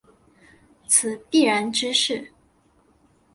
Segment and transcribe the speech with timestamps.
[0.87, 2.31] 此必然之势。